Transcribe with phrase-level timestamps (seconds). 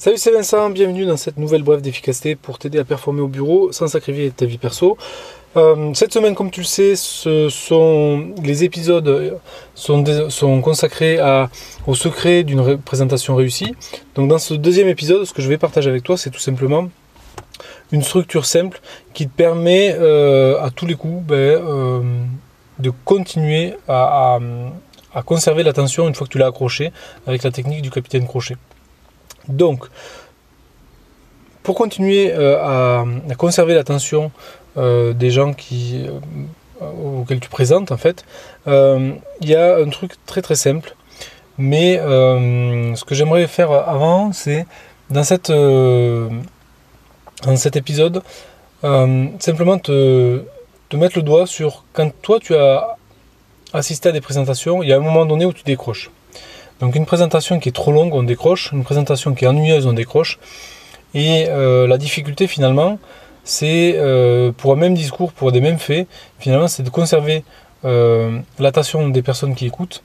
[0.00, 3.70] Salut, c'est Vincent, bienvenue dans cette nouvelle brève d'efficacité pour t'aider à performer au bureau
[3.70, 4.96] sans sacrifier ta vie perso.
[5.58, 9.38] Euh, cette semaine, comme tu le sais, ce sont, les épisodes
[9.74, 11.18] sont, consacrés
[11.86, 13.74] au secret d'une présentation réussie.
[14.14, 16.88] Donc dans ce deuxième épisode, ce que je vais partager avec toi, c'est tout simplement
[17.92, 18.80] une structure simple
[19.12, 22.00] qui te permet euh, à tous les coups ben, euh,
[22.78, 24.38] de continuer à
[25.26, 26.90] conserver l'attention une fois que tu l'as accroché
[27.26, 28.56] avec la technique du capitaine crochet.
[29.48, 29.86] Donc,
[31.62, 34.30] pour continuer euh, à, conserver l'attention
[34.76, 36.18] euh, des gens euh,
[36.80, 38.24] auxquels tu présentes, en fait,
[38.66, 40.94] il y a un truc très très simple.
[41.58, 44.66] Mais ce que j'aimerais faire avant, c'est
[45.10, 45.50] dans cet
[47.76, 48.22] épisode,
[48.82, 50.42] simplement te,
[50.88, 52.96] te mettre le doigt sur quand toi tu as
[53.74, 56.10] assisté à des présentations, il y a un moment donné où tu décroches.
[56.80, 58.72] Donc une présentation qui est trop longue, on décroche.
[58.72, 60.38] Une présentation qui est ennuyeuse, on décroche.
[61.14, 62.98] Et euh, la difficulté finalement,
[63.44, 66.06] c'est euh, pour un même discours, pour des mêmes faits,
[66.38, 67.44] finalement, c'est de conserver
[67.84, 70.02] euh, l'attention des personnes qui écoutent.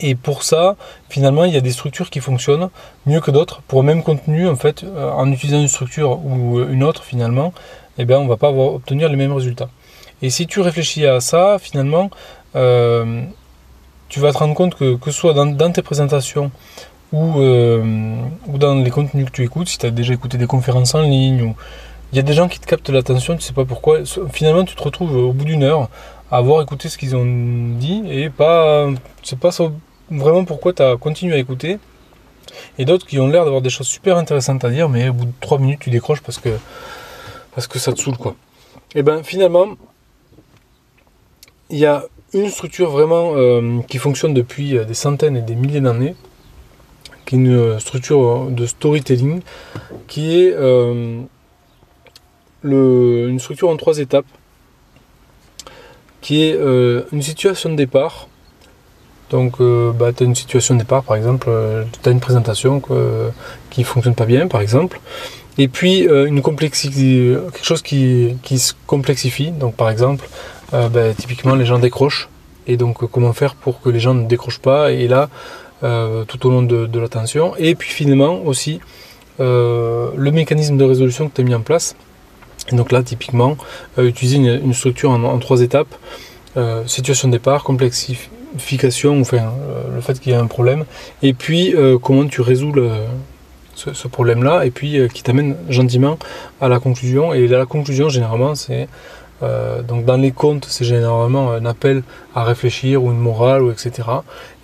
[0.00, 0.76] Et pour ça,
[1.08, 2.68] finalement, il y a des structures qui fonctionnent
[3.06, 3.62] mieux que d'autres.
[3.62, 7.54] Pour un même contenu, en fait, en utilisant une structure ou une autre, finalement,
[7.96, 9.70] eh bien, on ne va pas obtenir les mêmes résultats.
[10.22, 12.10] Et si tu réfléchis à ça, finalement,
[14.08, 16.50] tu vas te rendre compte que, que ce soit dans, tes présentations
[17.12, 20.46] ou, euh, ou dans les contenus que tu écoutes, si tu as déjà écouté des
[20.46, 21.54] conférences en ligne,
[22.12, 24.00] il y a des gens qui te captent l'attention, tu sais pas pourquoi.
[24.32, 25.88] Finalement, tu te retrouves au bout d'une heure
[26.30, 27.26] à avoir écouté ce qu'ils ont
[27.78, 28.88] dit et pas,
[29.22, 29.50] c'est pas
[30.10, 31.78] vraiment pourquoi tu as continué à écouter.
[32.78, 35.24] Et d'autres qui ont l'air d'avoir des choses super intéressantes à dire, mais au bout
[35.26, 36.56] de 3 minutes, tu décroches parce que,
[37.54, 38.34] parce que ça te saoule, quoi.
[38.94, 39.66] Et ben finalement,
[41.70, 45.54] il y a une structure vraiment euh, qui fonctionne depuis euh, des centaines et des
[45.54, 46.14] milliers d'années,
[47.24, 49.40] qui est une euh, structure de storytelling,
[50.08, 50.54] qui est
[52.64, 54.26] une structure en trois étapes,
[56.20, 56.58] qui est
[57.12, 58.28] une situation de départ.
[59.30, 61.48] Donc, bah, tu as une situation de départ, par exemple,
[62.02, 62.80] tu as une présentation
[63.70, 65.00] qui ne fonctionne pas bien, par exemple.
[65.58, 69.52] Et puis, une complexité, quelque chose qui se complexifie.
[69.52, 70.28] Donc, par exemple,
[70.74, 72.28] euh, ben, typiquement les gens décrochent.
[72.66, 75.28] Et donc euh, comment faire pour que les gens ne décrochent pas et là
[75.84, 77.54] euh, tout au long de, l'attention.
[77.58, 78.80] Et puis finalement aussi
[79.38, 81.94] le mécanisme de résolution que tu as mis en place.
[82.72, 83.56] Et donc là typiquement
[83.98, 85.94] utiliser une, structure en, trois étapes.
[86.86, 89.52] situation de départ, complexification, enfin
[89.94, 90.86] le fait qu'il y a un problème,
[91.22, 92.72] et puis comment tu résous
[93.74, 96.18] ce, ce problème-là, et puis qui t'amène gentiment
[96.62, 97.34] à la conclusion.
[97.34, 98.88] Et la conclusion, généralement, c'est
[99.42, 102.02] euh, donc dans les comptes, c'est généralement un appel
[102.34, 103.92] à réfléchir ou une morale ou etc.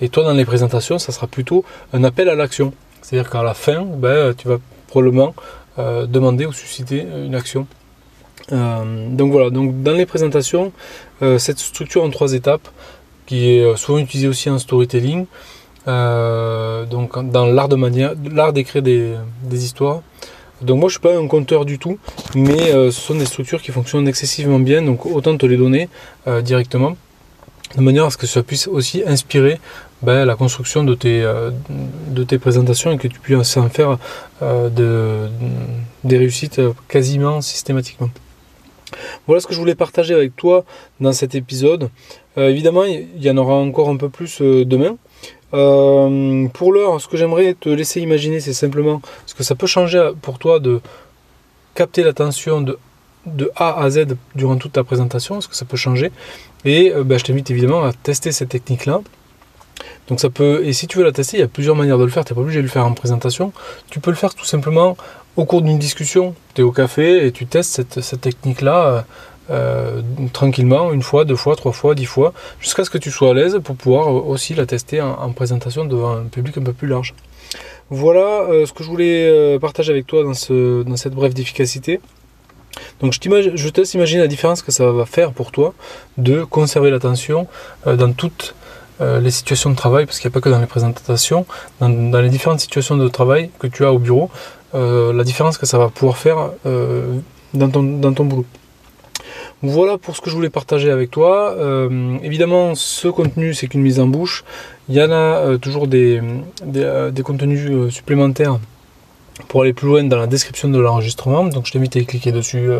[0.00, 2.72] Et toi, dans les présentations, ça sera plutôt un appel à l'action.
[3.02, 5.34] C'est-à-dire qu'à la fin, ben, tu vas probablement
[5.78, 7.66] euh, demander ou susciter une action.
[8.52, 10.72] Euh, donc voilà, donc dans les présentations,
[11.38, 12.68] cette structure en trois étapes,
[13.26, 15.26] qui est souvent utilisée aussi en storytelling,
[15.86, 20.00] donc dans l'art de d'écrire des, des histoires,
[20.62, 21.98] donc moi je suis pas un compteur du tout,
[22.34, 25.88] mais euh, ce sont des structures qui fonctionnent excessivement bien, donc autant te les donner
[26.26, 26.96] euh, directement,
[27.76, 29.58] de manière à ce que ça puisse aussi inspirer
[30.02, 31.50] ben, la construction de tes, euh,
[32.08, 33.98] de tes présentations et que tu puisses en faire
[34.40, 35.28] de,
[36.04, 38.10] des réussites quasiment systématiquement.
[39.26, 40.64] Voilà ce que je voulais partager avec toi
[41.00, 41.88] dans cet épisode.
[42.36, 44.96] évidemment, il y en aura encore un peu plus demain.
[45.54, 49.66] Euh, pour l'heure, ce que j'aimerais te laisser imaginer, c'est simplement ce que ça peut
[49.66, 50.80] changer pour toi de
[51.74, 52.78] capter l'attention de,
[53.56, 56.10] A à Z durant toute ta présentation, ce que ça peut changer?
[56.64, 59.00] Et euh, ben, je t'invite évidemment à tester cette technique-là.
[60.08, 62.04] Donc ça peut, et si tu veux la tester, il y a plusieurs manières de
[62.04, 62.24] le faire.
[62.24, 63.52] Tu n'es pas obligé de le faire en présentation.
[63.90, 64.96] Tu peux le faire tout simplement
[65.36, 66.34] au cours d'une discussion.
[66.54, 69.04] Tu es au café et tu testes cette, cette technique-là
[69.52, 70.02] euh, euh,
[70.32, 73.34] tranquillement, une fois, deux fois, trois fois, dix fois, jusqu'à ce que tu sois à
[73.34, 77.14] l'aise pour pouvoir aussi la tester en, présentation devant un public un peu plus large.
[77.90, 81.34] Voilà euh, ce que je voulais euh, partager avec toi dans, ce, dans cette brève
[81.34, 82.00] d'efficacité.
[83.00, 83.18] Donc je,
[83.54, 85.74] je te laisse imaginer la différence que ça va faire pour toi
[86.16, 87.46] de conserver l'attention
[87.84, 88.54] dans toutes
[89.00, 91.44] les situations de travail, parce qu'il n'y a pas que dans les présentations,
[91.80, 94.30] dans, dans, les différentes situations de travail que tu as au bureau,
[94.72, 96.50] la différence que ça va pouvoir faire
[97.52, 98.46] dans, ton, dans ton boulot.
[99.64, 101.54] Voilà pour ce que je voulais partager avec toi.
[101.56, 104.42] Euh, évidemment, ce contenu, c'est qu'une mise en bouche.
[104.88, 106.20] Il y en a euh, toujours des,
[106.74, 108.58] euh, contenus supplémentaires
[109.46, 111.44] pour aller plus loin dans la description de l'enregistrement.
[111.44, 112.70] Donc je t'invite à cliquer dessus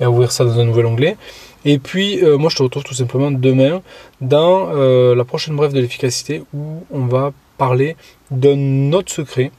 [0.00, 1.16] et à ouvrir ça dans un nouvel onglet.
[1.64, 3.82] Et puis moi je te retrouve tout simplement demain
[4.20, 4.70] dans
[5.14, 7.96] la prochaine brève de l'efficacité où on va parler
[8.30, 9.50] d'un autre secret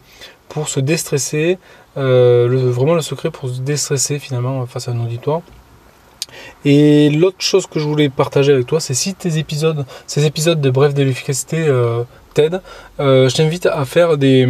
[0.48, 1.58] pour se déstresser,
[1.96, 5.42] vraiment le secret pour se déstresser finalement face à un auditoire.
[6.66, 10.60] Et l'autre chose que je voulais partager avec toi, c'est si tes épisodes, ces épisodes
[10.60, 12.04] de Bref de l'efficacité euh,
[12.34, 12.62] t'aident,
[13.00, 14.48] euh, je t'invite à faire des,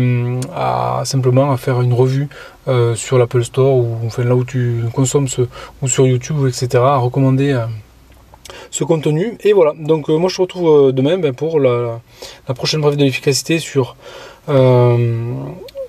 [0.56, 2.28] à simplement à faire une revue
[2.68, 5.44] euh, sur l'Apple Store ou là où tu consommes ce,
[5.84, 6.84] ou sur YouTube, etc.
[6.84, 7.64] À recommander
[8.72, 9.38] ce contenu.
[9.42, 9.74] Et voilà.
[9.78, 12.02] Donc moi je te retrouve demain ben, pour la,
[12.56, 13.96] prochaine Bref de l'efficacité sur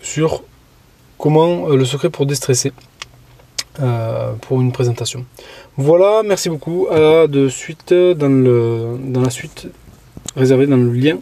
[0.03, 0.43] sur
[1.17, 2.73] comment le secret pour déstresser.
[4.43, 5.25] Pour une présentation.
[5.77, 6.89] Voilà, merci beaucoup.
[6.91, 9.69] À de suite dans, dans la suite
[10.37, 11.19] réservée dans le lien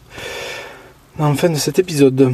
[1.19, 2.33] en fin de cet épisode.